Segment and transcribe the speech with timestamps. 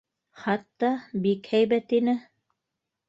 [0.45, 0.89] Хатта...
[1.27, 2.17] бик һәйбәт ине.